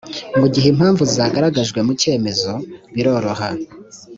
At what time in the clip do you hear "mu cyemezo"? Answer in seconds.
1.87-2.51